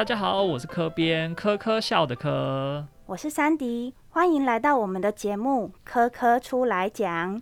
[0.00, 2.86] 大家好，我是科编，科科笑的科。
[3.04, 7.36] 我是珊迪，欢迎来到我们的节目《科科出来讲》。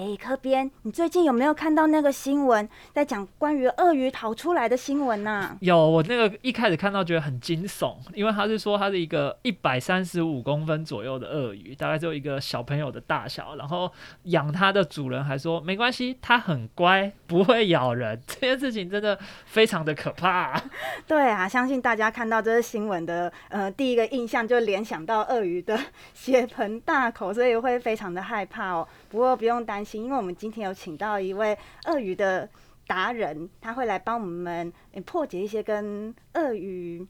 [0.00, 5.54] 哎，科编，你最近有没有看到那个新闻，在讲关于鳄鱼逃出来的新闻呢？
[5.60, 13.92] 有，我那个一开始看到觉得很惊悚，因为他是说它是一个一百三十五公分左右的鳄鱼，大概只有一个小朋友的大小，然后
[14.22, 18.18] 养它的主人还说没关系，它很乖，不会咬人。
[18.26, 20.58] 这件事情真的非常的可怕。
[21.06, 25.78] 对啊，相信大家看到这个新闻的呃第一个印象就联想到鳄鱼的
[26.14, 28.88] 血盆大口，所以会非常的害怕哦。
[29.10, 32.48] 不过不用担心，因为我们今天有请到一位鳄鱼的
[32.86, 34.72] 达人，他会来帮我们
[35.04, 37.06] 破解一些跟鳄鱼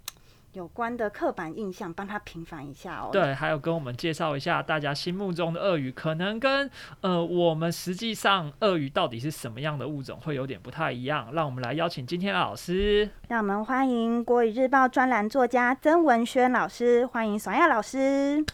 [0.52, 3.10] 有关的刻板印象，帮他平反一下哦。
[3.12, 6.68] 对，还有跟我们介绍一下大家心目中的鳄鱼，可能跟
[7.02, 11.28] 呃我们实际上鳄鱼到底是什么样的物种会有点不太一样。
[11.32, 18.44] 让我们来邀请今天的老师，让我们欢迎国语日报专栏作家曾文轩老师，欢迎爽亚老师。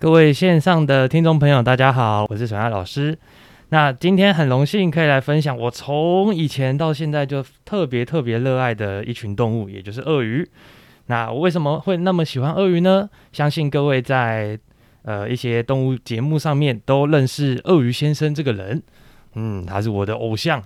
[0.00, 3.18] 各位线上的听众朋友，大家好，我是沈亚老师。
[3.68, 10.48] 那今天很荣幸可以来分享我从以前到现在就特别特别热爱的一群动物，也就是鳄鱼。
[11.08, 13.10] 那我为什么会那么喜欢鳄鱼呢？
[13.30, 14.58] 相信各位在
[15.02, 18.82] 呃一些动物节目上面都认识鳄鱼先生这个人。
[19.34, 20.64] 嗯，他是我的偶像。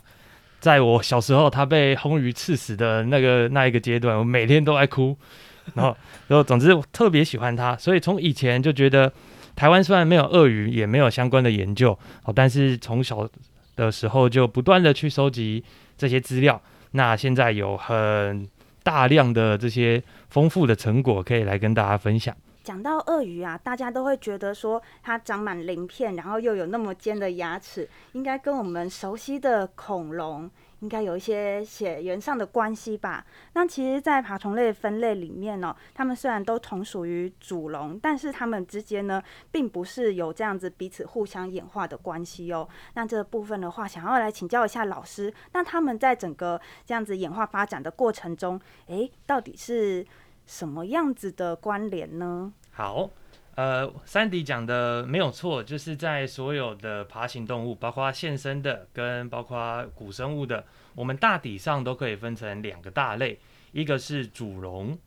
[0.60, 5.18] 在我小时候，他被红鱼刺死的那个那一个阶段，我每天都爱哭。
[5.74, 5.96] 然后，
[6.28, 9.10] 然后，总之我特别喜欢它，所以从以前就觉得，
[9.56, 13.28] 台湾虽然没有鳄鱼，也没有相关的研究，哦，但是从小
[13.76, 15.64] 的时候就不断的去收集
[15.96, 16.60] 这些资料。
[16.92, 18.48] 那现在有很
[18.82, 22.36] 大量的这些丰富的成果可以来跟大家分享。
[22.62, 30.50] 讲到鳄鱼啊，大家都会觉得说它长满鳞片，然后又有那么尖的牙齿，应该跟我们熟悉的恐龙。
[30.84, 33.24] 应该有一些血缘上的关系吧。
[33.54, 42.68] 那其实，在爬虫类分类里面呢，它们虽然都同属于主龙，但是它们之间呢，并不是有这样子彼此互相演化的关系哦。
[42.92, 50.06] 那这部分的话，想要来请教一下老师，那他们在整个这样子演化发展的过程中，诶，到底是
[50.44, 52.52] 什么样子的关联呢？
[52.72, 53.08] 好。
[53.56, 60.64] 呃，三迪讲的没有错，就是在所有的爬行动物，包括现生的跟包括古生物的，
[60.96, 63.38] 我们大体上都可以分成两个大类，
[63.70, 64.98] 一个是主龙，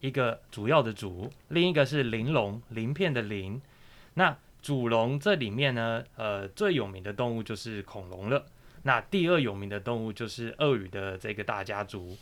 [0.00, 3.60] 一个主要的主，另一个是鳞龙，鳞片的鳞。
[4.14, 8.46] 那主龙这里面呢，呃，最有名的动物就是恐龙了。
[8.84, 12.16] 那第二有名的动物就是鳄鱼的这个大家族。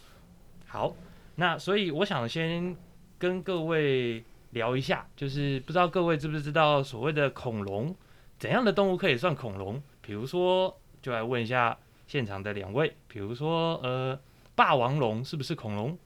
[0.67, 0.97] 好，
[1.37, 2.77] 那所以我想先
[3.21, 4.25] 跟各位。
[4.51, 7.95] 聊一下，就是不知道各位知不知道所谓的恐龙，
[8.39, 9.83] 怎样的动物可以算恐龙？
[10.01, 14.19] 比如说，就来问一下现场的两位，比如说，呃，
[14.55, 15.97] 霸王龙是不是恐龙？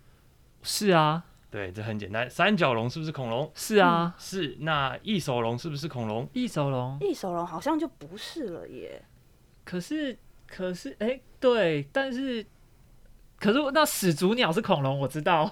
[0.63, 2.29] 是啊，对，这很简单。
[2.29, 3.51] 三角龙是不是恐龙？
[3.55, 4.57] 是啊，是。
[4.61, 6.29] 那异手龙是不是恐龙？
[6.33, 9.03] 异手龙，异手龙好像就不是了耶。
[9.65, 12.45] 可是，可是，哎，对，但是，
[13.39, 15.51] 可是那始祖鸟是恐龙，我知道。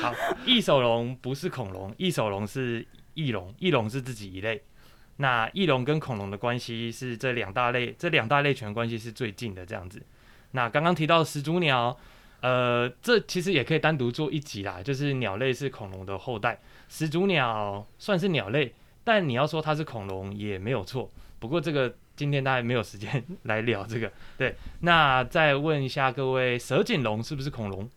[0.00, 0.14] 好，
[0.44, 4.62] 异手龙不是恐龙，异手龙是翼龙，翼龙是自己一类。
[5.16, 10.00] 那翼龙跟恐龙的关系是这两大类，这两大类犬关系是最近的这样子。
[10.52, 11.96] 那刚刚提到始祖鸟，
[12.40, 21.10] 呃，这其实也可以单独做一集啦，就是鸟类是恐龙的后代，始祖鸟算是鸟类，但你要说它是恐龙也没有错。
[21.40, 24.12] 不过这个今天大家没有时间 来聊这个。
[24.36, 27.90] 对，那再问一下各位，蛇颈龙是不是恐龙？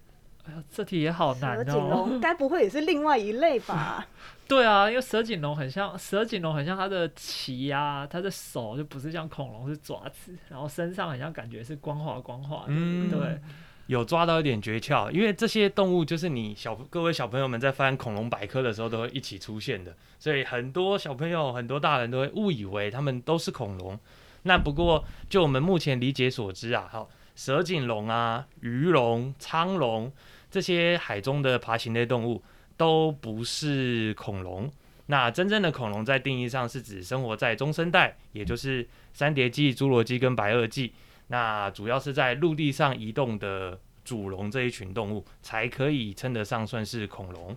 [0.46, 1.64] 哎呀，这题也好难哦。
[1.64, 4.08] 蛇颈龙 该不会也是另外一类吧？
[4.48, 12.66] 对啊，因为蛇颈龙很像蛇颈龙，很像它的鳍啊，它的手就不是像恐龙是爪子，然后身上很像感觉是光滑光滑的。
[12.70, 13.40] 嗯，对，
[13.86, 15.10] 有抓到一点诀窍。
[15.12, 23.98] 因为这些动物就是你小各位小朋友们在翻恐龙百科的时候都会一起出现的，所以很多小朋友、很多大人都会误以为它们都是恐龙。
[24.44, 27.10] 那不过就我们目前理解所知啊，好。
[27.34, 30.12] 蛇颈龙啊，鱼龙、苍龙
[30.52, 32.44] 这些海中的爬行类动物
[32.78, 34.70] 都不是恐龙。
[35.08, 40.94] 那真正的恐龙在定义上是指生活在中生代，也就是三叠纪、侏罗纪跟白垩纪。
[41.28, 47.56] 那主要是在陆地上移动的主龙这一群动物才可以称得上算是恐龙。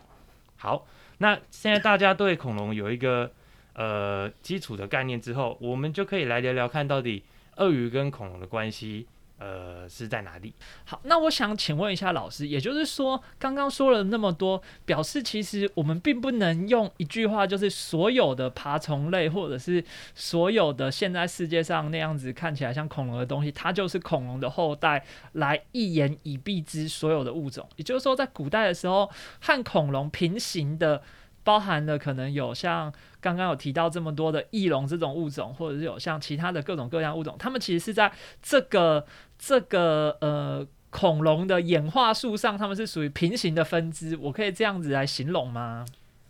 [0.57, 0.87] 好，
[1.19, 3.31] 那现在大家对恐龙有一个
[3.75, 7.25] 呃基础的概念之后，我们就可以来聊聊看到底
[7.57, 9.07] 鳄鱼跟恐龙的关系。
[9.39, 10.55] 呃是在哪里。
[10.85, 19.85] 好，那我想请问一下老师，也就是说，刚刚说了那么多，表示其实我们并不能用一句话，就是所有的爬虫类，或者是
[20.15, 27.69] 所有的现在世界上那样子看起来像恐龙的东西，它就是恐龙的后代，来一言以蔽之所有的物种。
[27.77, 29.11] 也就是说，在古代的时候，
[29.41, 31.03] 和恐龙平行的。
[31.47, 32.91] 包含的可能有像
[33.25, 38.13] 刚刚有提到这么多的翼龙这种物种，或者是有像其他的各种各样物种，它们其实是在
[38.43, 39.07] 这个
[39.39, 44.15] 这个呃恐龙的演化树上，它们是属于平行的分支。
[44.19, 45.87] 我可以这样子来形容吗？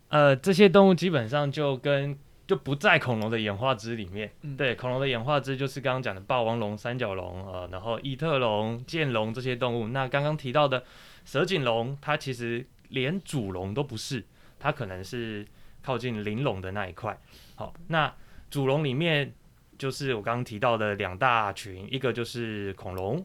[0.07, 4.31] 呃，这些动物基本上就跟就不在恐龙的演化支里面。
[4.43, 9.89] 嗯对，恐龙的演化支就是刚刚讲的霸王龙、三角龙，呃，然后异特龙、剑龙这些动物。
[9.89, 10.81] 那刚刚提到的
[11.25, 14.23] 蛇颈龙，它其实连主龙都不是。
[14.57, 15.45] 它可能是
[15.85, 17.15] 靠近玲珑的那一块。
[17.53, 18.11] 好，那
[18.49, 19.31] 主龙里面
[19.77, 23.23] 就是我刚刚提到的两大群，一个就是恐龙，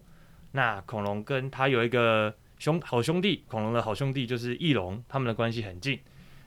[0.52, 5.98] 那恐龙跟它有一个兄好兄弟，恐龙的好兄弟就是翼龙，它们的关系很近。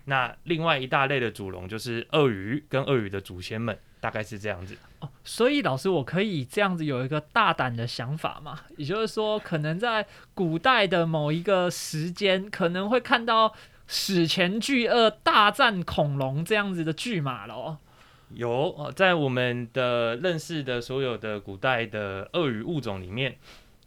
[0.05, 4.77] 那另外一大类的主龙就是鳄鱼跟鳄鱼的祖先们，大概是这样子。
[4.99, 8.59] 哦，所以老师，我可以这样子有一个大胆的想法嘛？
[8.77, 10.05] 也就是说，可能在
[10.35, 13.55] 古代的某一个时间，可能会看到。
[13.93, 17.77] 史前巨鳄大战恐龙这样子的巨马咯。
[18.33, 23.37] 有，在我们的认识的所有的古代的鳄鱼物种里面，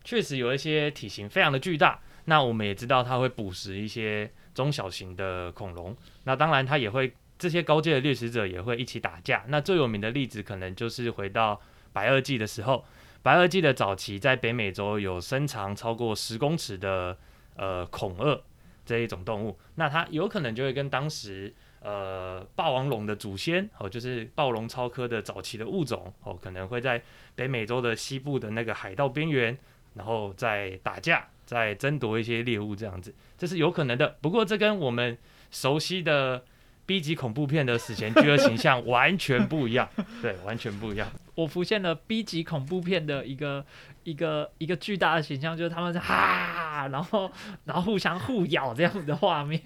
[0.04, 1.98] 确实有一些体型非常的巨大。
[2.26, 5.96] 那我们也知道它会捕食一些中小型的恐龙。
[6.22, 9.44] 那当然，它也会这些高阶的掠食者也会一起打架。
[9.48, 11.60] 那最有名的例子可能就是回到
[11.92, 12.84] 白垩纪的时候，
[13.24, 17.18] 白垩纪的早期在北美洲有身长超过十公尺的
[17.56, 18.40] 呃恐鳄。
[18.86, 21.52] 这一种动物，那它有可能就会跟当时
[21.82, 27.02] 呃霸王龙的祖先哦，就是暴龙超科的早期的物种哦，可能会在
[27.34, 29.58] 北美洲的西部的那个海盗边缘，
[29.94, 34.16] 然后再打架，再争夺一些猎物这样子，这是有可能的。
[34.20, 35.18] 不过这跟我们
[35.50, 36.44] 熟悉的
[36.86, 39.88] B 级恐怖片的史前巨鳄形象完全不一样，
[40.22, 41.10] 对，完全不一样。
[41.34, 43.66] 我浮现了 B 级恐怖片的一个。
[44.06, 47.30] 一个一个巨大的形象，就是他们是哈，然后
[47.66, 49.60] 然后互相互咬这样子的画面。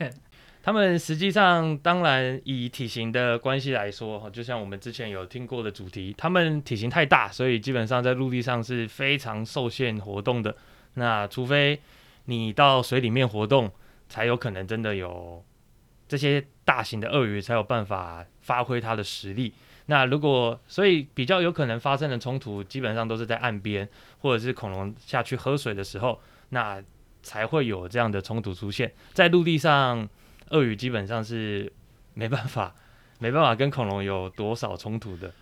[0.63, 10.57] 他们实际上当然以体型的关系来说，就像我们之前有听过的主题，他们体型太大，所以基本上在陆地上是非常受限活动的。
[10.95, 11.79] 那除非
[12.25, 13.71] 你到水里面活动，
[14.09, 15.45] 才有可能真的有
[16.09, 19.53] 这些大型的鳄鱼才有办法发挥它的实力。
[19.87, 23.88] 那如果所以比较有可能发生的冲突，基本上都是在岸边，
[24.21, 26.82] 或者是恐龙下去喝水的时候，那
[27.23, 28.93] 才会有这样的冲突出现。
[29.12, 30.09] 在陆地上，
[30.50, 31.73] 鳄鱼基本上是
[32.15, 32.75] 没办法，
[33.19, 35.32] 没办法跟恐龙有多少冲突的。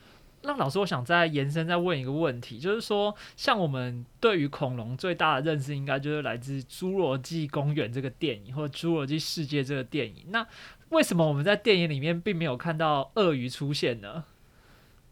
[0.43, 10.27] 那老师，我想再延伸再问一个问题，就是说，像我们对于恐龙最大的认识，应该就是来自《侏罗纪公园》这个电影，或《侏罗纪世界》这个电影。
[10.29, 10.47] 那
[10.91, 14.25] 为什么我们在电影里面并没有看到鳄鱼出现呢？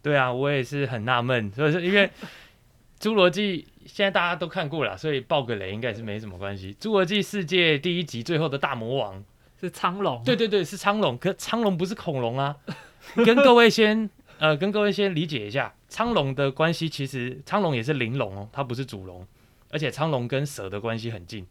[0.02, 2.06] 对啊，我也是很纳闷，所以说因为
[3.00, 6.73] 《侏罗纪》现在大家都看过了，所以爆个雷应该是没什么关系。
[6.78, 9.23] 《侏罗纪世界》第一集最后的大魔王
[9.61, 11.19] 是苍龙，对对对，是苍龙。
[11.19, 12.56] 可苍龙不是恐龙啊，
[13.25, 14.08] 跟各位先
[14.38, 19.26] 呃，跟各位先理解一下，苍龙的关系其实苍龙也是灵龙哦，它不是主龙，
[19.70, 21.46] 而且苍龙跟蛇的关系很近，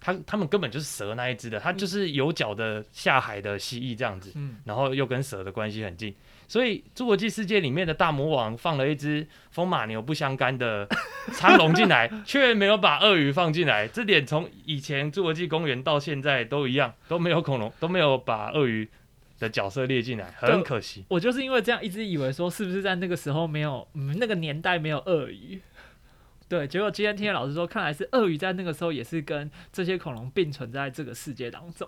[0.00, 6.14] 它它们根本就是蛇那一只的，它就是有脚的下海的蜥蜴这样子，嗯，然后又跟蛇的关系很近。
[6.46, 10.88] 所以《侏罗纪世界》里面的大魔王放了一只风马牛不相干的
[11.34, 13.86] 苍龙进来，却没有把鳄鱼放进来。
[13.86, 18.88] 这点从以前《侏罗纪公园》到现在都一样，都没有恐龙，都没有把鳄鱼
[19.38, 21.04] 的角色列进来，很可惜。
[21.08, 25.60] 我就是因为这样一直以为说，是不是在那个时候没有，嗯，那个年代没有鳄鱼。
[26.48, 31.86] 对，结果今天听老师说，看来是鳄鱼在那个时候也是跟这些恐龙并存在这个世界当中。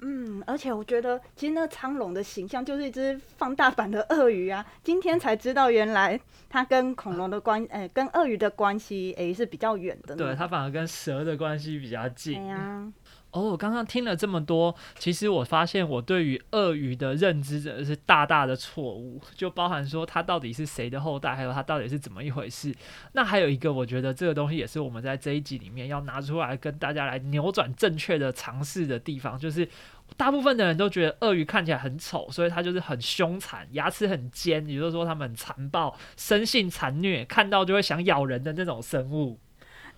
[0.00, 4.64] 嗯，而且我觉得其实那个苍龙的形象就是一只放大版的鳄鱼啊。
[4.82, 10.14] 今天才知道，原来它跟恐龙的关，哎，跟鳄鱼的关系，诶，是比较远的。
[10.14, 12.34] 对，它反而跟蛇的关系比较近。
[12.34, 12.92] 对呀。
[13.32, 22.74] 哦，刚刚听了这么多，其实我发现我对于鳄鱼的认知真的是大大的错误，就包含说它到底是谁的后代，还有它到底是怎么一回事。
[23.12, 29.66] 那还有一个，我觉得这个东西也是我们在这一集里面要拿出来跟大家来扭转正确的尝试的地方，就是
[30.18, 39.40] 大部分的人都觉得鳄鱼看起来很丑，所以它就是很凶残，牙齿很尖，也就是说它们很残暴，生性残虐，看到就会想咬人的那种生物。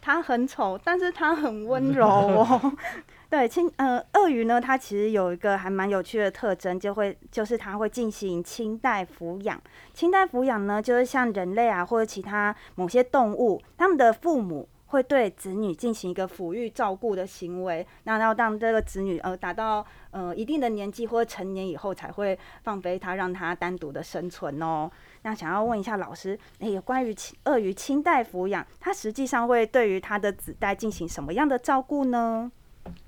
[0.04, 2.73] 它很丑，但是它很温柔哦。
[3.30, 9.58] 对，亲呃，鳄鱼呢，它其实有一个还蛮有趣的特征，就会就是它会进行清代抚养。
[9.94, 24.88] 清代抚养呢，就是像人类啊或者其他某些动物，他们的父母会对子女进行一个抚育照顾的行为，那要让这个子女呃达到呃一定的年纪或者成年以后，才会放飞他，让他单独的生存哦。
[25.22, 27.12] 那想要问一下老师，哎，有关于
[27.46, 32.52] 鳄鱼清代抚养，它实际上会对于它的子代进行什么样的照顾呢？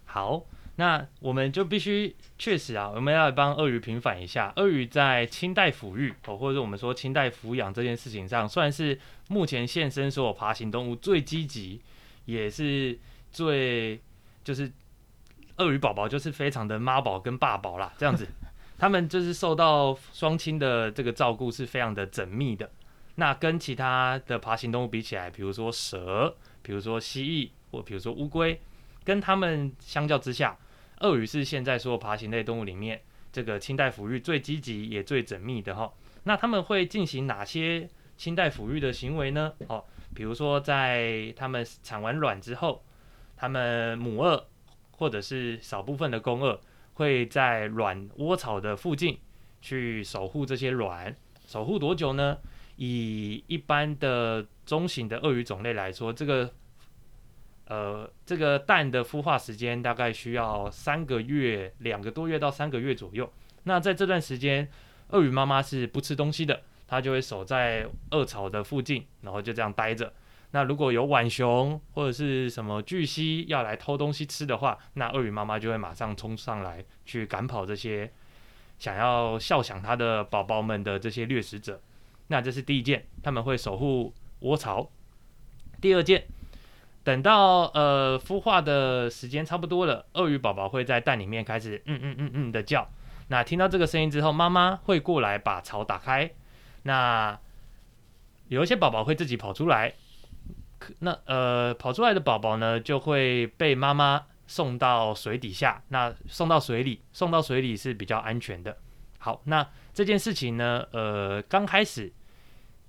[0.07, 0.43] 好，
[0.77, 4.53] 那我们就必须确实啊，我们要帮鳄鱼平反一下。
[4.57, 11.81] 鳄鱼在清代抚育哦，或者我们说清代抚养这件事情上，算是目前现身所有爬行动物最积极，
[12.27, 12.99] 也是
[13.33, 13.99] 最
[14.45, 14.71] 就是
[15.57, 18.29] 鳄鱼宝宝就是非常的妈宝跟爸宝啦，这样子，
[18.79, 22.71] 他们就是受到双亲的这个照顾是非常的缜密的。
[23.15, 28.61] 那跟其他的爬行动物比起来，比如说蛇，比如说蜥蜴，或比如说乌龟。
[29.05, 30.59] 跟他们相较之下，
[31.01, 35.93] 鳄鱼是现在所有爬行类动物里面这个清代抚育最积极也最缜密的哈。
[36.25, 39.53] 那他们会进行哪些清代抚育的行为呢？
[39.69, 39.85] 哦，
[40.15, 42.83] 比如说在他们产完卵之后，
[43.37, 44.47] 他们母鳄
[44.93, 46.59] 或者是少部分的公鳄
[46.95, 49.19] 会在卵窝巢的附近
[49.61, 51.15] 去守护这些卵，
[51.47, 52.39] 守护多久呢？
[52.77, 56.53] 以一般的中型的鳄鱼种类来说，这个。
[57.69, 63.29] 呃，这个蛋的孵化时间大概需要三个月，两个多月到三个月左右。
[63.65, 64.69] 那在这段时间，
[65.09, 70.13] 鳄鱼妈妈是不吃东西的，它就会守在鳄巢的附近，然后就这样待着。
[70.53, 78.09] 那如果有浣熊或者是什么巨蜥要来偷东西吃的话，那鳄鱼妈妈就会马上冲上来去赶跑这些
[78.79, 81.81] 想要笑想它的宝宝们的这些掠食者。
[82.29, 84.89] 那这是第一件，他们会守护窝巢。
[85.81, 86.29] 第二件。
[87.07, 92.91] 等到呃孵化的时间差不多了，鳄鱼宝宝会在蛋里面开始嗯嗯嗯嗯的叫。
[93.29, 96.29] 那听到这个声音之后，妈妈会过来把巢打开。
[96.83, 97.39] 那
[98.49, 99.95] 有一些宝宝会自己跑出来，
[100.99, 105.81] 那呃跑出来的宝宝呢，就会被妈妈送到水底下。
[105.91, 108.77] 那送到水里，送到水里是比较安全的。
[109.19, 112.13] 好，那这件事情呢，呃刚开始。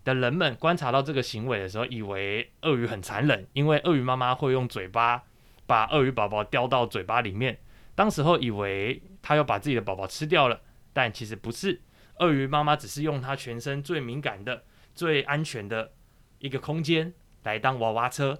[0.07, 5.23] 的人们观察到这个行为的时候，以为鳄鱼很残忍，因为鳄鱼妈妈会用嘴巴
[5.65, 7.59] 把鳄鱼宝宝叼到嘴巴里面。
[7.93, 10.61] 当时候以为它要把自己的宝宝吃掉了，
[10.93, 11.81] 但其实不是，
[12.19, 14.63] 鳄鱼妈妈只是用它全身最敏感的、
[14.95, 15.91] 最安全的
[16.39, 18.39] 一个空间来当娃娃车，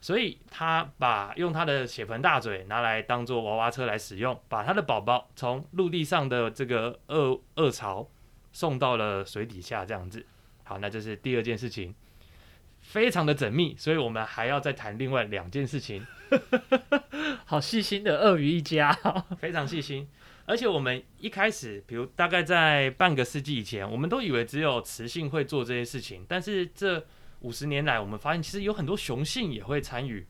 [0.00, 8.08] 所以它把用它的血盆大嘴拿来当做娃娃车来使用，把它的宝宝从陆地上的这个鳄鳄巢
[8.52, 10.24] 送到了水底下，这样子。
[10.70, 11.92] 好，那这是第二件事情，
[12.78, 16.06] 非常的缜密，所以我们还要再谈另外两件事情。
[17.44, 18.92] 好细心的鳄鱼一家，
[19.40, 20.08] 非常细心。
[20.46, 27.04] 而且我们一开始，比如大概在半个世纪以前，我们都以为只有雌性会做这些事情，但是这
[27.40, 30.24] 五十年来，我们发现其实有很多雄性也会参与。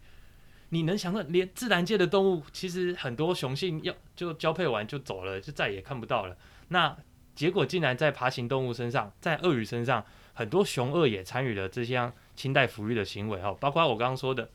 [0.70, 6.34] 你能想到，连自然界的动物，其实很多雄性要就交配完就走了，就再也看不到了。
[6.68, 6.96] 那
[7.34, 10.02] 结果竟然在爬行动物身上，在鳄鱼身上。
[10.40, 14.48] 很多雄鳄也参与了这项清代抚育的行为哈，包括我刚刚说的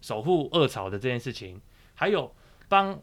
[0.00, 1.60] 守护鳄巢的这件事情，
[1.94, 2.34] 还有
[2.68, 3.00] 帮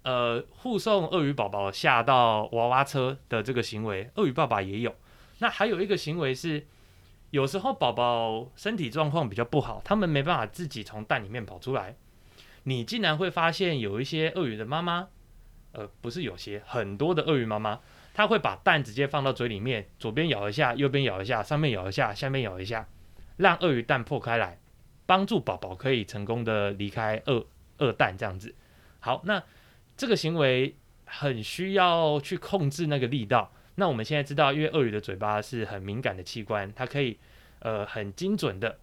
[0.00, 4.94] 呃护送鳄鱼宝宝下到娃娃车的这个行为，鳄鱼爸爸也有。
[5.40, 6.66] 那还有一个行为是，
[7.28, 11.94] 有时候宝宝身体状况比较不好，他们没办法自己从蛋里面跑出来，
[12.62, 15.08] 你竟然会发现有一些鳄鱼的妈妈，
[15.72, 17.80] 呃，不是有些很多的鳄鱼妈妈。
[18.12, 22.88] 它会把蛋直接放到嘴里面，左边咬一下，右边咬一下，上面咬一下，下面咬一下，
[23.36, 24.58] 让鳄鱼蛋破开来，
[25.06, 27.46] 帮助宝宝可以成功的离开鳄
[27.78, 28.54] 鳄蛋这样子。
[28.98, 29.42] 好，那
[29.96, 33.52] 这个行为很需要去控制那个力道。
[33.76, 37.18] 那我们现在知道，因为鳄鱼的嘴巴是很敏感的器官，它可以
[37.60, 38.78] 呃很精准的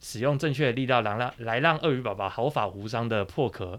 [0.00, 3.78] 使用正确的力道，来让来让鳄鱼宝宝毫发无伤的破壳。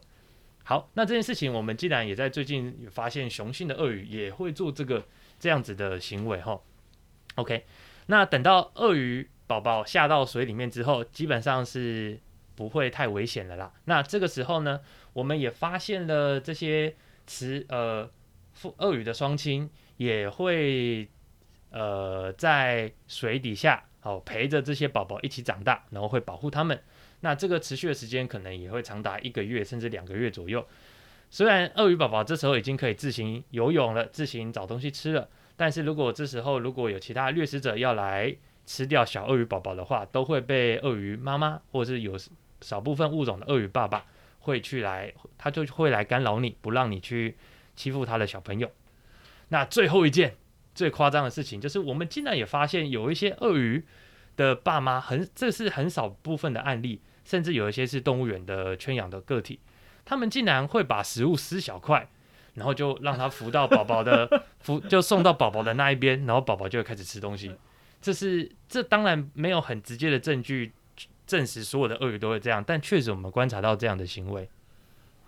[0.70, 5.04] 好，那这件事情我们既然也在最近有发现，雄性的鳄鱼也会做这个
[5.40, 6.62] 这样子的行为哈。
[7.38, 7.66] OK，
[8.06, 12.20] 那等到鳄鱼宝宝下到水里面之后，基本上是
[12.54, 13.74] 不会太危险的啦。
[13.86, 14.82] 那这个时候呢，
[15.14, 16.96] 我们也发现了这些
[17.26, 18.08] 雌呃
[18.54, 21.10] 父鳄鱼的双亲也会
[21.72, 26.80] 呃在水底下哦陪着这些宝宝一起长大，然后会保护他们。
[27.22, 30.66] 那这个持续的时间可能也会长达一个月甚至两个月左右。
[31.30, 38.36] 虽然鳄鱼宝宝这时候已经可以自行游泳了，自行找东西吃了，但是如果这时候如果有其他掠食者要来
[38.66, 42.18] 吃掉小鳄鱼宝宝的话，都会被鳄鱼妈妈或者是有
[42.62, 44.06] 少部分物种的鳄鱼爸爸
[44.40, 47.36] 会去来，他就会来干扰你，不让你去
[47.76, 48.72] 欺负他的小朋友。
[49.50, 50.36] 那最后一件
[50.74, 53.84] 最夸张的事情，就是我们竟然也发现有一些鳄鱼
[54.39, 59.60] 的爸妈很，这是很少部分的案例，甚至有一些是动物园的圈养的个体，
[60.05, 62.10] 他们竟然会把食物撕小块，
[62.53, 67.53] 然后就让它浮到宝宝的浮，就送到宝宝的那一边，然后宝宝就会开始吃东西。
[68.01, 70.72] 这是这当然没有很直接的证据
[71.27, 74.50] 证实所有的鳄鱼都会这样，但确实我们观察到这样的行为。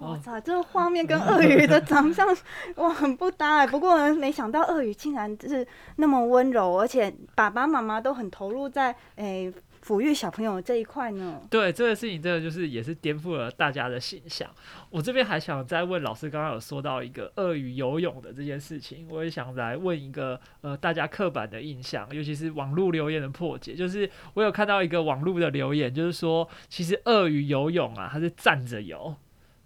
[0.02, 2.28] 哇操，这个画面跟鳄鱼的长相
[2.78, 3.68] 哇很不搭哎。
[3.68, 5.66] 不过，没想到鳄鱼竟然是
[5.98, 9.54] 那么温柔，而且爸爸妈妈都很投入在诶
[9.86, 11.40] 抚育小朋友这一块呢。
[11.50, 14.50] 对这个事情，真的就是也是颠覆了大家的形象。
[14.90, 23.76] 我这边还想再问老师，刚刚有说到一个鳄鱼游泳的这件事情，我也想来问一个呃大家刻板的印象，尤其是网络留言的破解。
[23.76, 29.16] 就是我有看到一个网络的留言，就是说其实鳄鱼游泳啊，它是站着游。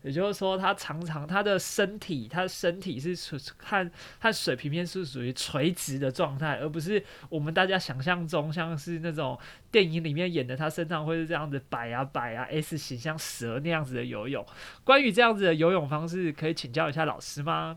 [0.06, 9.36] 也就是说，它常常它的身体，它的身体是垂看看水平面是属于垂直的状态，而不是我们大家想象中像是那种
[9.72, 14.46] 电影里面演的，它身上会是这样子摆啊摆啊 S 型像蛇那样子的游泳。
[14.84, 17.76] 关于这样子的游泳方式，可以请教一下老师吗？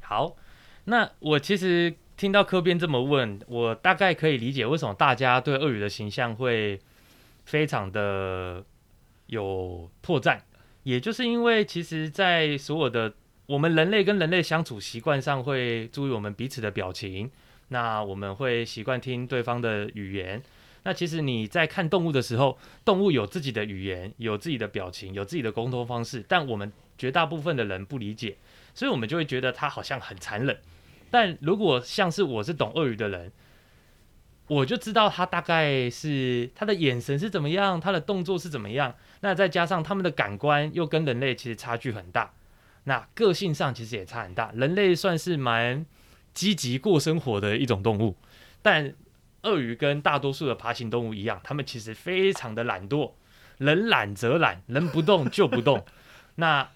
[0.00, 0.34] 好，
[0.84, 6.80] 那我其实听到科编这么问，我大概可以理解为什么大家对鳄鱼的形象会
[7.44, 8.64] 非常的
[9.26, 10.40] 有破绽。
[10.82, 13.12] 也就是因为，其实，在所有的
[13.46, 17.30] 我们人类跟人类相处习惯上，会注意我们彼此的表情。
[17.68, 20.42] 那我们会习惯听对方的语言。
[20.82, 26.24] 那其实你在看动物的时候，动物有自己的语言，有自己的表情，有自己的沟通方式。
[26.26, 28.36] 但我们绝大部分的人不理解，
[28.74, 30.58] 所以我们就会觉得它好像很残忍。
[31.10, 33.30] 但如果像是我是懂鳄鱼的人，
[34.50, 38.92] 我就知道他大概是他的眼神是怎么样，他的动作是怎么样。
[39.20, 42.32] 那再加上他们的感官又跟人类其实差距很大，
[42.82, 44.50] 那个性上其实也差很大。
[44.56, 45.86] 人类算是蛮
[46.34, 48.16] 积极过生活的一种动物，
[48.60, 48.92] 但
[49.42, 53.12] 鳄鱼跟大多数的爬行动物一样，它们其实非常的懒惰，
[53.58, 55.86] 人懒则懒，人不动就不动。
[56.34, 56.68] 那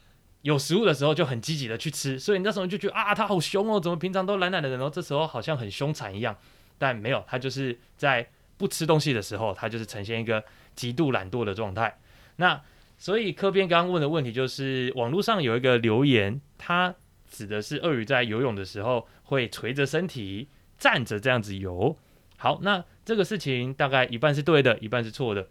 [0.43, 6.37] 有食物的时候就很积极的去吃，所以那时候就觉得啊，它好凶哦，怎么平常都懒懒的，然后这时候好像很凶残一样。
[6.79, 11.99] 但没有，他就是在不吃东西的时候，他就是呈现一个极度懒惰的状态。
[12.37, 12.61] 那
[12.97, 16.95] 所以科编刚刚问的问题就是，网络上有一个留言，它
[17.29, 21.97] 指的是鳄鱼在游泳的时候会垂着身体站着这样子游。
[22.37, 25.49] 好，那这个事情大概一半是对的，一半是错的。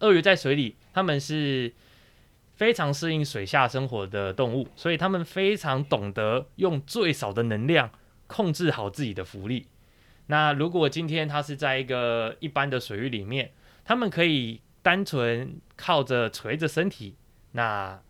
[0.00, 1.72] 鳄鱼在水里，它们是
[2.54, 7.90] 非常适应水下生活的动物，所以它们非常懂得用最少的能量
[8.26, 9.66] 控制好自己的浮力。
[10.26, 13.52] 那如果今天它是在一个一般的水域里面，
[13.84, 17.16] 它们可以单纯靠着垂着身体，
[17.52, 18.00] 那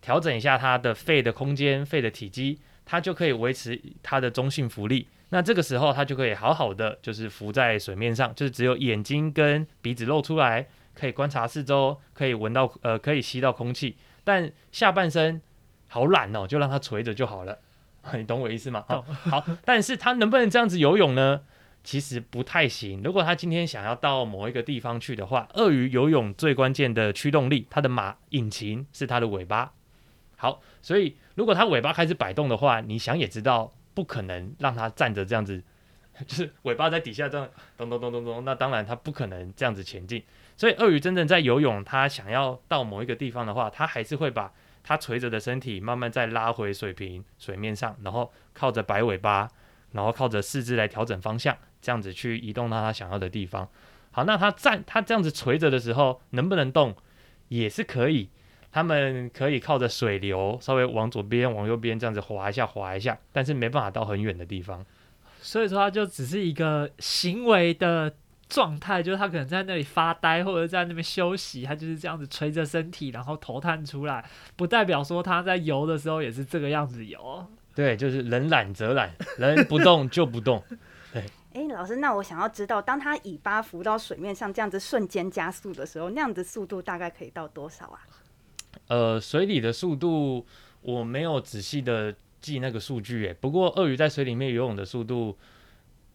[0.00, 5.06] 调整一下它的肺的空间、肺的体积，它就可以维持它的中性浮力。
[5.30, 15.40] 那这个时候它就可以好好的就是浮在水面上，就是只有眼睛跟鼻子露出来，可以观察四周，可以闻到呃可以吸到空气，但下半身
[15.88, 17.58] 好懒哦，就让它垂着就好了。
[18.14, 18.84] 你懂我意思吗？
[18.88, 21.42] 好，好，但是它能不能这样子游泳呢？
[21.84, 23.02] 其实不太行。
[23.02, 29.72] 如果他今天想要到某一个地方去的话，鳄鱼游泳最关键的驱动力，它的马引擎是它的尾巴。
[30.36, 35.60] 好，所以如果它尾巴开始摆动的话，你想也知道，不可能让它站着这样子，
[36.24, 38.44] 就是尾巴在底下这样咚咚咚咚咚。
[38.44, 40.22] 那当然它不可能这样子前进。
[40.56, 49.48] 所以鳄鱼真正在游泳，它想要到某一个地方的话，它还是会把它垂着的身体慢慢再拉回水平水面上，然后靠着摆尾巴，
[49.92, 51.56] 然后靠着四肢来调整方向。
[51.80, 53.68] 这样子去移动到他想要的地方。
[54.12, 56.94] 好，那他站，他这样子垂着的时候，能不能动？
[57.48, 58.30] 也是可以。
[58.70, 64.86] 他们可以靠着水流稍微往左边、往右边这样子滑一下、滑一下，但是没办法到很远的地方。
[65.40, 68.14] 所以说，它就只是一个行为的
[68.52, 74.22] 状态，就是他可能在那里发呆或者在那边休息，他就是这样子垂着身体，然后头探出来，
[74.54, 77.46] 不代表说他在游的时候也是这个样子游。
[77.74, 80.62] 对，就是人懒则懒，人不动就不动。
[81.14, 81.24] 对。
[81.54, 88.00] 哎，老师，那我想要知道，当他尾巴浮到水面上这样子瞬间加速的时候，那样子速度大概可以到多少啊？
[88.88, 90.46] 呃，水里的速度
[90.80, 95.36] 我没有仔细的记那个数据，哎，不过鳄鱼在水里面游泳的速度，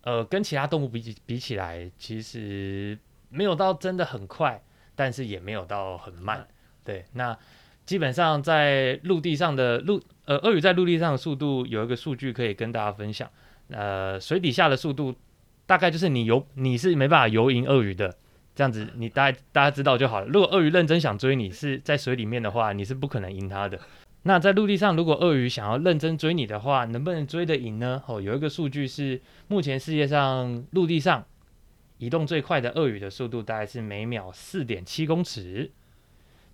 [0.07, 4.63] 呃，跟其他动物比比起来，其实没有到真的很快，
[4.95, 6.47] 但是也没有到很慢。
[6.85, 7.37] 对，那
[7.85, 13.29] 基本上在陆地上的陆，呃，鳄鱼在陆地上的速度有一个数据可以跟大家分享，
[13.67, 15.13] 呃，水底下的速度。
[15.65, 18.15] 大概就是你游你是没办法游赢鳄鱼的，
[18.55, 20.27] 这样子你大家大家知道就好了。
[20.27, 23.77] 如果鳄鱼认真想追你，是在水里面的话，你是不可能赢它的。
[24.27, 28.03] 那在陆地上，如果鳄鱼想要认真追你的话，能不能追得赢呢？
[28.07, 31.23] 哦，有一个数据是，目前世界上陆地上
[31.97, 35.71] 移动最快的鳄鱼的速度大概是每秒四点七公尺。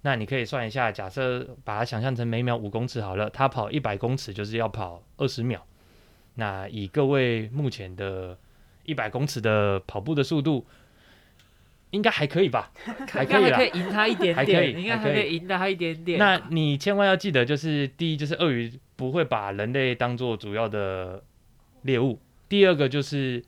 [0.03, 5.65] 那你可以算一下，假设把它想象成每秒五公尺好了，它跑一百公尺就是要跑二十秒。
[6.35, 8.37] 那以各位目前的
[8.83, 10.63] 一百公尺的跑步的速度，
[11.93, 12.71] 应该还可以吧？
[13.07, 13.63] 还可以啦可。
[13.63, 16.19] 以赢他一点还可以点，应该还可以还可以赢他一点点。
[16.19, 21.23] 那你千万要记得，就是第一，就是鳄鱼不会把人类当做主要的
[21.83, 23.43] 猎物；第二个就是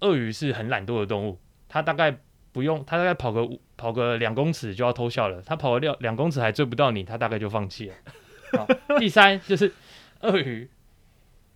[0.00, 1.38] 鳄鱼是很懒惰的动物，
[1.68, 2.18] 它大概
[2.52, 7.94] 不用，它大概跑个跑个两公尺就要偷笑了，它跑了两两公尺还追不到你，它大概就放弃了。
[8.58, 8.66] 好，
[8.98, 9.72] 第三就是
[10.20, 10.68] 鳄鱼，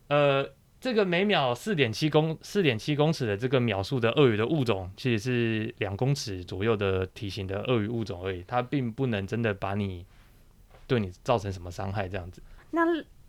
[0.07, 0.49] 呃。
[0.81, 10.07] 这个每秒四点七公四点七公尺的这个秒数的鳄鱼的物种，其实是两公尺左右的体型的鳄鱼物种而已，它并不能真的把你
[10.87, 12.41] 对你造成什么伤害这样子。
[12.71, 12.83] 那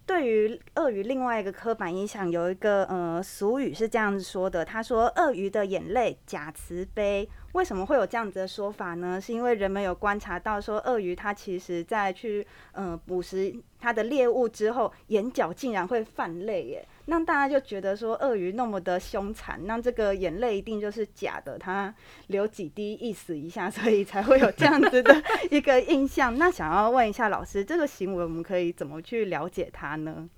[0.06, 7.28] 对于鳄鱼另外一个刻板印象，有一个呃俗语是这样子说的，他说鳄鱼的眼泪假慈悲。
[7.54, 9.20] 为什么会有这样子的说法呢？
[9.20, 16.88] 是因为人们有观察到说，鳄鱼它其实在去呃捕食它的猎物之后，眼角竟然会泛泪耶。
[17.10, 21.94] 那大家就觉得说，鳄鱼那么的凶残，那这个眼泪一定就是假的，它
[22.28, 26.38] 流几滴意思一下，所以才会有这样子的一个印象。
[26.38, 30.30] 那想要问一下老师，这个行为我们可以怎么去了解它呢？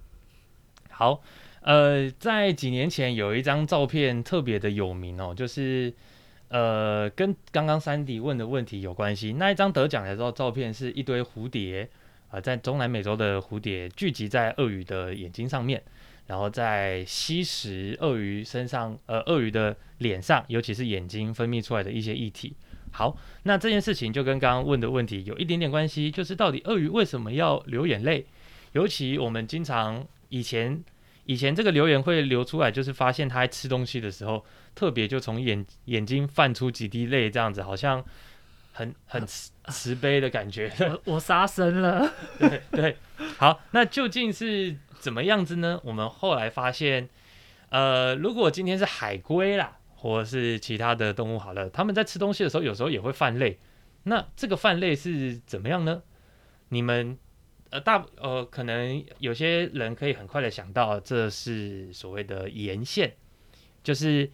[0.90, 1.22] 好，
[1.62, 5.94] 呃，在几年前有一张照片特别的有名哦，就是
[6.48, 9.34] 呃跟刚刚三迪问的问题有关系。
[9.34, 11.90] 那一张得奖的照照片是一堆蝴蝶
[12.30, 15.84] 啊、在中南美洲的蝴蝶聚集在鳄鱼的眼睛上面。
[16.32, 22.56] 然后在吸食鳄鱼身上，呃，鳄鱼的脸上，尤其是眼睛分泌出来的一些液体。
[22.90, 28.26] 好，那这件事情就跟刚刚问的问题有一点点关系，就是到底鳄鱼为什么要流眼泪？
[28.72, 30.82] 尤其我们经常以前
[31.26, 38.02] 以前这个留言会流出来，就是发现它在吃东西的时候，特别就从眼眼睛泛出几滴泪，这样子好像
[38.72, 40.72] 很很慈慈悲的感觉。
[40.80, 42.96] 我我杀生了，对 对，
[43.38, 45.80] 好，那究竟是怎么样子呢？
[45.84, 47.10] 我们后来发现，
[47.70, 53.60] 呃，如果今天是海龟啦，或是其他的动物好了，他们在吃东西的时候，有时候也会泛泪。
[54.04, 56.02] 那这个泛泪是怎么样呢？
[56.70, 57.18] 你们
[57.70, 63.14] 呃大呃，可能有些人可以很快的想到，这是所谓的盐腺，
[63.84, 64.32] 就是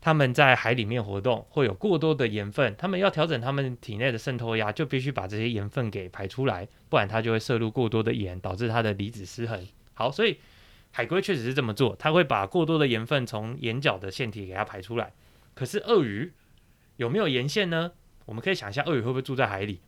[0.00, 9.66] 他们在海里面活动会有过多的盐分，他们要调整他们体内的渗透压，就必须把这些盐分给排出来，不然它就会摄入过多的盐，导致它的离子失衡。
[9.94, 10.38] 好，所以
[10.92, 15.12] 海龟确实是这么做，它会把过多的盐分从眼角的腺体给它排出来。
[15.54, 16.32] 可是鳄鱼
[16.96, 17.92] 有没有盐腺呢？
[18.26, 19.80] 我们可以想一下，鳄鱼会不会住在海里？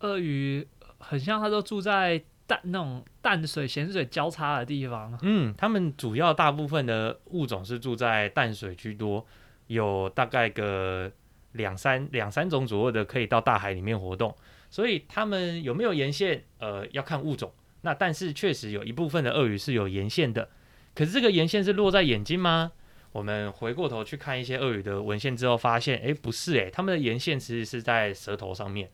[0.00, 5.18] 鳄鱼很像它都住在淡那种淡水、咸水交叉的地方。
[5.22, 9.26] 嗯，他们主要大部分的物种是住在淡水居多，
[9.66, 11.10] 有大概个
[11.52, 14.34] 两三两三种左右的可以到大海里面活动。
[14.68, 16.44] 所以他们有没有沿线？
[16.58, 17.52] 呃，要看物种。
[17.82, 20.48] 那但是确实有一部分的鳄鱼是有沿线的，
[20.94, 22.72] 可是这个沿线是落在眼睛吗？
[23.12, 28.90] 我们回过头去看一些鳄鱼的文献之后，发现，诶，不是、诶，它们的沿线其实是在舌头上面，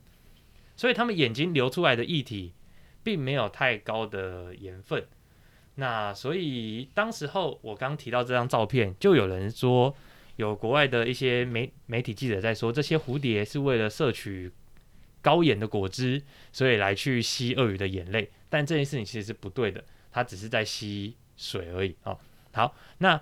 [0.77, 2.53] 所以它们眼睛流出来的液体
[3.03, 5.05] 并没有太高的盐分。
[5.77, 9.95] 那所以当时候我刚提到这张照片，就有人说，
[10.37, 14.53] 有国外的一些媒媒体记者在说，这些蝴蝶是为了摄取
[15.23, 18.31] 高盐的果汁，所以来去吸鳄鱼的眼泪。
[18.51, 22.19] 但这件事情其实是不对的，它只是在吸水而已哦。
[22.53, 23.19] 好，那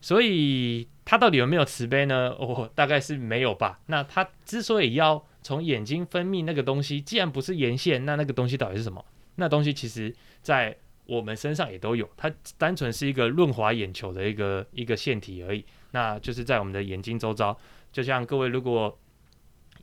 [0.00, 2.34] 所以它到底有没有慈悲呢？
[2.36, 3.78] 哦，大概是没有吧。
[3.86, 9.04] 那它之所以要从眼睛分泌那个东西，既然不是盐腺，那那个东西到底是什么？
[9.36, 15.64] 那东西其实在我们身上也都有，它单纯是一个润滑眼球的一个一个腺体而已。
[15.90, 17.56] 那就是在我们的眼睛周遭，
[17.92, 18.98] 就像各位如果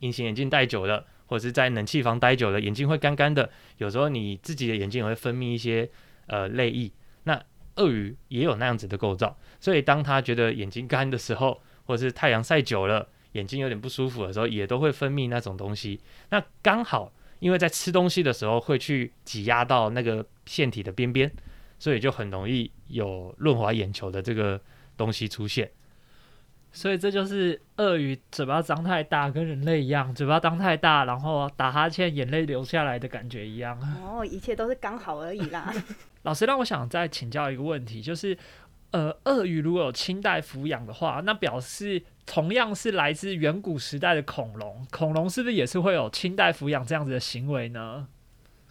[0.00, 3.50] 隐形眼镜戴久了，或者是在冷气房待久了，眼睛会干干的。
[3.78, 5.88] 有时候你自己的眼睛也会分泌一些
[6.26, 6.90] 呃泪液。
[7.24, 7.40] 那
[7.76, 16.00] 鳄鱼也有那样子的构造，所以当它觉得眼睛干的时候，或者是太阳晒久了，眼睛有点不舒服的时候，也都会分泌那种东西。
[16.30, 21.30] 那刚好因为在吃东西的时候会去挤压到那个腺体的边边，
[21.78, 24.60] 所以就很容易有润滑眼球的这个
[24.96, 25.68] 东西出现。
[26.72, 33.76] 所以这就是鳄鱼嘴巴张太大，跟人类一样，嘴巴张太大，然后打哈欠，眼泪流下来的感觉一样。
[34.00, 35.74] 哦，一切都是刚好而已啦。
[36.22, 38.38] 老师让我想再请教一个问题，就是，
[38.92, 48.06] 呃，鳄鱼如果有清代抚养的话，那表示同样是来自远古时代的恐龙，恐龙是不是也是会有清代抚养这样子的行为呢？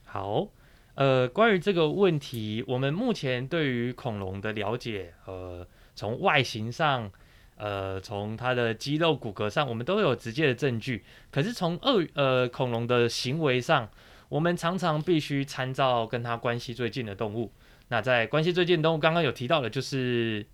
[0.06, 0.48] 好，
[0.96, 7.12] 呃，关于这个问题，我们目前对于恐龙的了解，呃，从外形上，
[7.58, 11.04] 呃，从它的肌肉骨骼上，我们都有直接的证据。
[11.30, 13.90] 可是从鳄呃恐龙的行为上，
[14.30, 17.52] 我们常常必须参照跟它关系最近的动物。
[17.90, 20.48] 那在关系最近的动物，刚刚有提到的，就是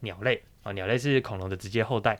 [0.00, 2.18] 鸟类鸟类是恐龙的直接后代。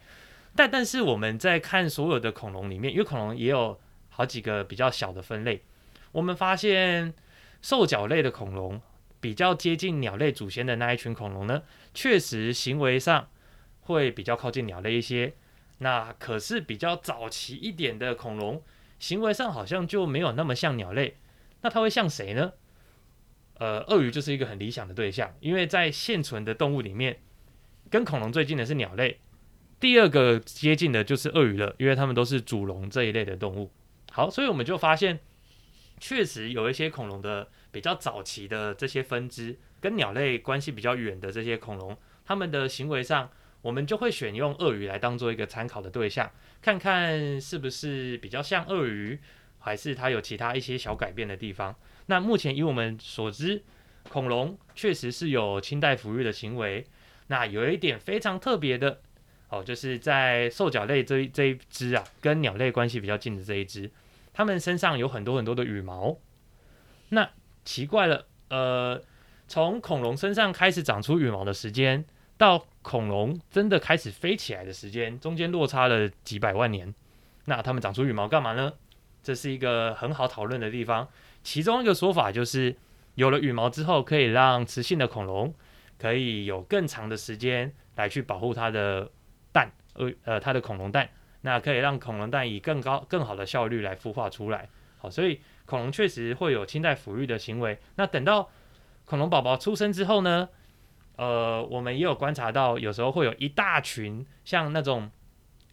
[0.56, 5.62] 但但是我们在看所有的恐龙里面，因为恐龙也有好几个比较小的分类，
[6.12, 7.14] 我们发现
[7.62, 8.80] 兽脚类的恐龙
[9.20, 11.62] 比较接近鸟类祖先的那一群恐龙呢，
[11.94, 13.28] 确实行为上
[13.82, 15.34] 会比较靠近鸟类一些。
[15.78, 18.60] 那可是比较早期一点的恐龙，
[18.98, 21.16] 行为上好像就没有那么像鸟类。
[21.60, 22.52] 那它会像谁呢？
[23.58, 27.18] 呃，鳄鱼就是一个很理想的对象，因为在现存的动物里面，
[27.90, 29.18] 跟恐龙最近的是鸟类。
[29.80, 33.70] 第二个接近的就是鳄鱼了，因为它们都是主龙这一类的动物。
[34.10, 35.20] 好，所以我们就发现，
[36.00, 43.30] 确实有一些恐龙的比较早期的这些分支，跟鸟类关系比较远的这些恐龙，它们的行为上，
[43.62, 46.28] 我们就会选用鳄鱼来当做一个参考的对象，
[46.60, 49.20] 看看是不是比较像鳄鱼，
[49.60, 51.76] 还是它有其他一些小改变的地方。
[52.06, 53.62] 那目前以我们所知，
[54.08, 56.84] 恐龙确实是有清代抚育的行为。
[57.28, 59.00] 那有一点非常特别的。
[59.50, 63.90] 哦，就是在兽脚类这这一只啊，跟鸟类关系比较近的这一只，
[64.34, 66.18] 它们身上有很多很多的羽毛。
[67.08, 67.30] 那
[67.64, 69.00] 奇怪了，呃，
[69.46, 72.04] 从恐龙身上开始长出羽毛的时间，
[72.36, 76.94] 到恐龙真的开始飞起来的时间，中间落差了几百万年。
[77.46, 78.74] 那它们长出羽毛干嘛呢？
[79.22, 81.08] 这是一个很好讨论的地方。
[81.42, 82.76] 其中一个说法就是，
[83.14, 85.54] 有了羽毛之后，可以让雌性的恐龙
[85.98, 89.10] 可以有更长的时间来去保护它的。
[89.50, 91.08] 蛋，呃呃，它的恐龙蛋，
[91.40, 94.68] 那可以让恐龙蛋以更高、更好的效率来孵化出来。
[94.98, 97.78] 好，所以恐龙确实会有清代抚育的行为。
[97.96, 98.50] 那等到
[99.06, 100.50] 恐龙宝宝出生之后呢？
[101.16, 105.10] 呃，我们也有观察到，有时候会有一大群像那种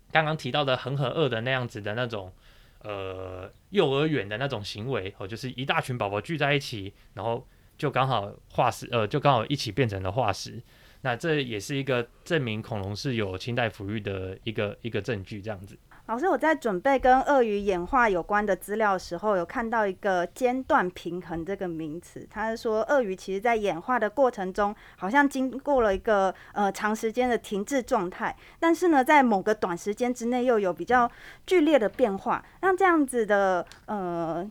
[0.09, 2.33] 刚刚提到的恒河鳄的那样子的那种
[2.81, 7.45] 呃幼儿园的那种行为，哦，就是一大群宝宝聚在一起，然后
[7.77, 10.61] 就刚好化石，呃，就刚好一起变成了化石。
[11.01, 15.77] 那这也是一个证明恐龙是有清代抚育的一个一个证据，这样子。
[16.07, 22.27] 老师，我在准备跟鳄鱼演化有关的资料的时候，有看到一个间断平衡这个名词。
[22.29, 31.09] 他是说，鳄鱼其实在演化的过程中，好像经过了一个呃长时间的停滞状态，但是呢，在某个短时间之内又有比较
[31.47, 32.43] 剧烈的变化。
[32.61, 34.47] 那这样子的呃，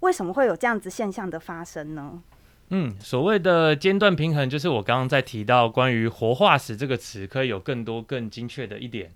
[0.00, 2.20] 为什么会有这样子现象的发生呢？
[2.70, 9.12] 嗯，所谓的间断平衡，就是我刚刚在提到关于活化石这个词，可以有更多更精确的一点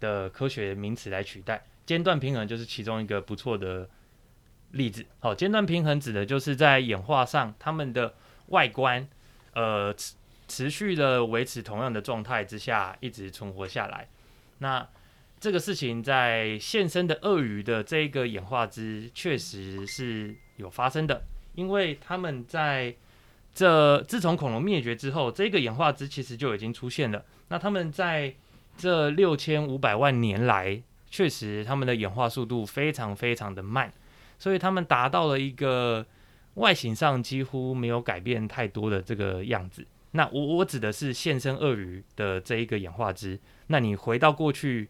[0.00, 1.64] 的科学名词来取代。
[1.86, 3.88] 间断平衡就是其中一个不错的
[4.72, 5.06] 例子。
[5.18, 8.12] 好，间断平衡指的就是在演化上，它们的
[8.48, 9.08] 外观，
[9.54, 10.14] 呃，持
[10.46, 14.08] 持续的维持同样的状态之下，一直存活下来。
[14.58, 14.86] 那
[15.40, 21.22] 这个事情在现身的鳄鱼的这个演化之，确实是有发生的。
[21.54, 22.94] 因为他们在
[23.52, 27.24] 这自从恐龙灭绝之后，这个演化之其实就已经出现了。
[27.48, 28.32] 那他们在
[28.76, 33.92] 这六千五百万年来，确实他们的演化速度非常非常的慢，
[34.38, 36.06] 所以他们达到了一个
[36.54, 39.84] 外形上几乎没有改变太多的这个样子。
[40.12, 43.38] 那我我指的是现身鳄鱼的这一个演化之。
[43.66, 44.88] 那你回到过去，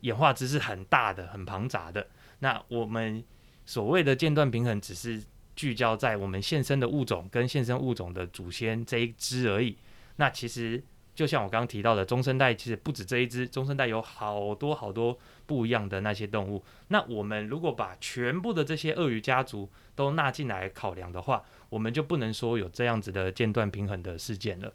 [0.00, 2.08] 演化之是很大的、很庞杂的。
[2.40, 3.22] 那我们
[3.64, 5.22] 所谓的间断平衡，只是。
[5.56, 9.76] 聚焦在我们现身的物种跟现身物种的祖先这一只而已。
[10.16, 10.82] 那其实
[11.14, 16.62] 就像我刚刚提到的，中生代其实不止这一只，中生代有好多好多不一样的那些动物。
[16.88, 24.72] 那我们如果把全部的这些鳄鱼家族都纳进来考量的话，我们就不能说有这样子的间断平衡的事件了。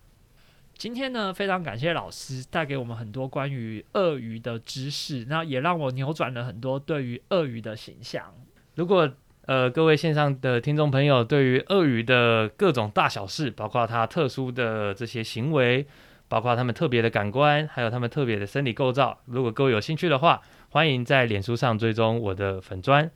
[0.75, 8.33] 今天呢，非常感谢老师带给我们很多关于鳄鱼的知识，那也让我扭转了很多对于鳄鱼的形象。
[8.73, 9.13] 如果
[9.47, 15.85] 呃，各位线上的听众朋友，对于鳄鱼的各种大小事，包括它特殊的这些行为，
[16.27, 23.09] 包括它们特别的感官，还有它们特别的生理构造，如果各位有兴趣的话，欢迎在脸书上追踪我的粉砖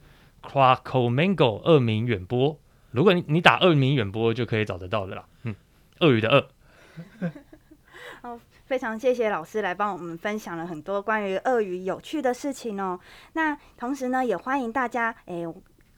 [0.44, 2.60] c r a k o Mango 二名远播。
[2.90, 5.26] 如果你你打二名远播就可以找得到的啦。
[5.44, 5.56] 嗯，
[6.00, 6.48] 鳄鱼的鳄。
[8.24, 13.00] 好，非常谢谢老师来帮我们分享了很多关于鳄鱼有趣的事情哦。
[13.34, 15.46] 那同时呢，也欢迎大家诶。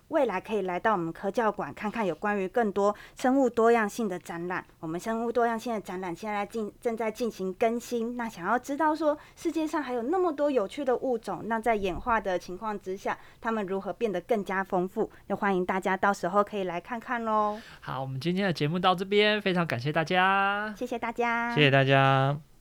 [0.10, 4.64] 未来可以来到我们科教馆看看有关于更多生物多样性的展览。
[4.80, 8.16] 我们生物多样性的展览现在进正在进行更新。
[8.16, 15.10] 那想要知道说世界上还有那么多有趣的物种，那在演化的情况之下，它们如何变得更加丰富？
[15.28, 17.60] 那欢迎大家到时候可以来看看喽。
[17.82, 22.57] 好，我们今天的节目到这边，非常感谢大家，谢谢大家，谢谢大家。